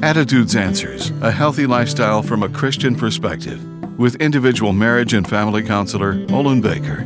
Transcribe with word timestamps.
Attitudes 0.00 0.54
Answers 0.54 1.10
A 1.22 1.30
Healthy 1.32 1.66
Lifestyle 1.66 2.22
from 2.22 2.44
a 2.44 2.48
Christian 2.48 2.94
Perspective 2.94 3.60
with 3.98 4.14
individual 4.16 4.72
marriage 4.72 5.12
and 5.12 5.26
family 5.26 5.60
counselor 5.60 6.24
Olin 6.30 6.60
Baker. 6.60 7.04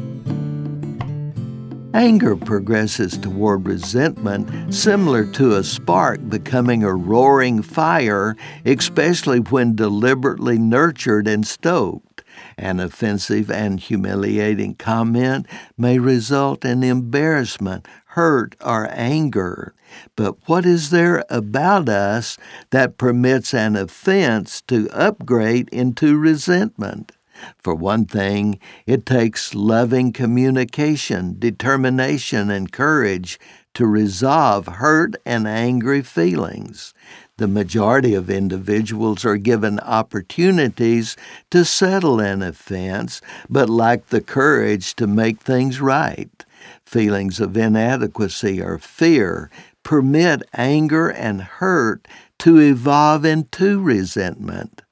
Anger 1.95 2.37
progresses 2.37 3.17
toward 3.17 3.67
resentment, 3.67 4.75
similar 4.75 5.25
to 5.33 5.57
a 5.57 5.65
spark 5.65 6.29
becoming 6.29 6.85
a 6.85 6.95
roaring 6.95 7.63
fire, 7.63 8.37
especially 8.67 9.39
when 9.39 9.75
deliberately 9.75 10.59
nurtured 10.59 11.27
and 11.27 11.47
stoked. 11.47 12.12
An 12.57 12.81
offensive 12.81 13.51
and 13.51 13.81
humiliating 13.81 14.75
comment 14.75 15.47
may 15.77 15.99
result 15.99 16.65
in 16.65 16.83
embarrassment, 16.83 17.87
hurt, 18.07 18.57
or 18.61 18.89
anger. 18.91 19.75
But 20.17 20.37
what 20.49 20.65
is 20.65 20.91
there 20.91 21.25
about 21.29 21.89
us 21.89 22.39
that 22.71 22.99
permits 22.99 23.53
an 23.55 23.77
offense 23.77 24.63
to 24.63 24.89
upgrade 24.91 25.69
into 25.71 26.17
resentment? 26.19 27.13
For 27.59 27.75
one 27.75 28.05
thing, 28.05 28.59
it 28.87 29.07
takes 29.07 29.55
loving 29.55 30.13
communication, 30.13 31.37
determination, 31.39 32.51
and 32.51 32.71
courage 32.71 33.39
to 33.75 33.87
resolve 33.87 34.67
hurt 34.67 35.17
and 35.25 35.49
angry 35.49 36.03
feelings. 36.03 36.93
The 37.39 37.49
majority 37.49 38.15
of 38.15 38.29
individuals 38.29 39.25
are 39.25 39.37
given 39.39 39.81
opportunities 39.81 41.17
to 41.51 41.65
settle 41.65 42.21
an 42.21 42.43
offense, 42.43 43.21
but 43.49 43.71
lack 43.71 44.07
the 44.07 44.21
courage 44.21 44.95
to 44.97 45.07
make 45.07 45.41
things 45.41 45.81
right. 45.81 46.45
Feelings 46.85 47.41
of 47.41 47.57
inadequacy 47.57 48.61
or 48.61 48.79
fear 48.79 49.51
permit 49.83 50.43
anger 50.53 51.09
and 51.09 51.43
hurt 51.43 52.07
to 52.39 52.59
evolve 52.59 53.25
into 53.25 53.81
resentment. 53.81 54.83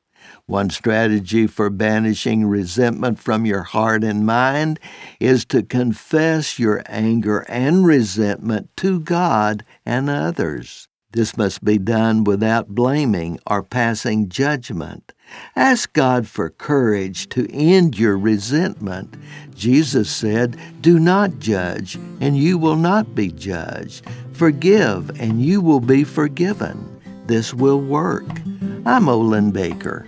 One 0.50 0.70
strategy 0.70 1.46
for 1.46 1.70
banishing 1.70 2.44
resentment 2.44 3.20
from 3.20 3.46
your 3.46 3.62
heart 3.62 4.02
and 4.02 4.26
mind 4.26 4.80
is 5.20 5.44
to 5.44 5.62
confess 5.62 6.58
your 6.58 6.82
anger 6.86 7.46
and 7.48 7.86
resentment 7.86 8.68
to 8.78 8.98
God 8.98 9.64
and 9.86 10.10
others. 10.10 10.88
This 11.12 11.36
must 11.36 11.64
be 11.64 11.78
done 11.78 12.24
without 12.24 12.66
blaming 12.66 13.38
or 13.46 13.62
passing 13.62 14.28
judgment. 14.28 15.12
Ask 15.54 15.92
God 15.92 16.26
for 16.26 16.50
courage 16.50 17.28
to 17.28 17.48
end 17.52 17.96
your 17.96 18.18
resentment. 18.18 19.14
Jesus 19.54 20.10
said, 20.10 20.58
Do 20.80 20.98
not 20.98 21.38
judge, 21.38 21.94
and 22.20 22.36
you 22.36 22.58
will 22.58 22.74
not 22.74 23.14
be 23.14 23.30
judged. 23.30 24.04
Forgive, 24.32 25.10
and 25.20 25.40
you 25.40 25.60
will 25.60 25.78
be 25.78 26.02
forgiven. 26.02 27.00
This 27.26 27.54
will 27.54 27.80
work. 27.80 28.26
I'm 28.84 29.08
Olin 29.08 29.52
Baker. 29.52 30.04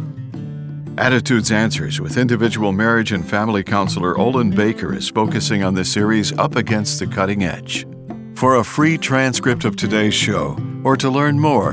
Attitudes 0.99 1.51
Answers 1.51 2.01
with 2.01 2.19
individual 2.19 2.71
marriage 2.71 3.13
and 3.13 3.29
family 3.29 3.63
counselor 3.63 4.19
Olin 4.19 4.51
Baker 4.51 4.95
is 4.95 5.09
focusing 5.09 5.65
on 5.65 5.75
the 5.75 5.85
series 5.85 6.37
Up 6.39 6.55
Against 6.55 6.99
the 6.99 7.07
Cutting 7.07 7.45
Edge. 7.45 7.87
For 8.35 8.57
a 8.57 8.65
free 8.65 8.99
transcript 8.99 9.65
of 9.65 9.75
today's 9.75 10.15
show 10.15 10.57
or 10.85 10.97
to 10.99 11.09
learn 11.09 11.39
more, 11.41 11.73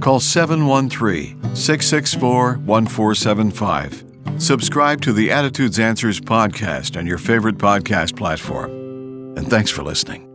call 0.00 0.20
713 0.20 1.56
664 1.56 2.58
1475. 2.58 4.04
Subscribe 4.38 5.00
to 5.02 5.12
the 5.12 5.30
Attitudes 5.32 5.80
Answers 5.80 6.20
podcast 6.20 6.96
on 6.96 7.06
your 7.06 7.18
favorite 7.18 7.58
podcast 7.58 8.16
platform. 8.16 8.70
And 9.36 9.48
thanks 9.50 9.70
for 9.70 9.82
listening. 9.82 10.31